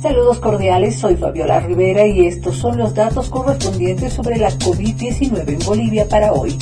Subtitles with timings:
[0.00, 5.58] Saludos cordiales, soy Fabiola Rivera y estos son los datos correspondientes sobre la COVID-19 en
[5.66, 6.56] Bolivia para hoy.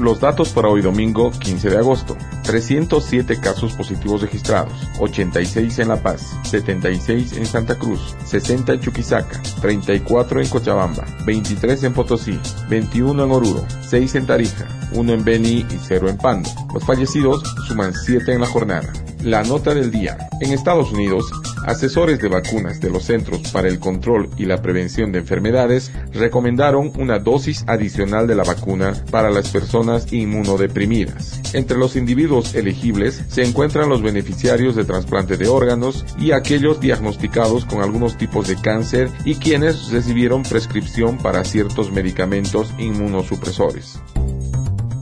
[0.00, 2.16] Los datos para hoy domingo 15 de agosto.
[2.42, 9.40] 307 casos positivos registrados, 86 en La Paz, 76 en Santa Cruz, 60 en Chuquisaca,
[9.60, 15.58] 34 en Cochabamba, 23 en Potosí, 21 en Oruro, 6 en Tarija, 1 en Beni
[15.58, 16.50] y 0 en Pando.
[16.74, 18.92] Los fallecidos suman 7 en la jornada.
[19.22, 20.18] La nota del día.
[20.40, 21.30] En Estados Unidos,
[21.64, 26.92] asesores de vacunas de los Centros para el Control y la Prevención de Enfermedades recomendaron
[26.98, 31.40] una dosis adicional de la vacuna para las personas inmunodeprimidas.
[31.54, 37.64] Entre los individuos elegibles se encuentran los beneficiarios de trasplante de órganos y aquellos diagnosticados
[37.64, 44.00] con algunos tipos de cáncer y quienes recibieron prescripción para ciertos medicamentos inmunosupresores.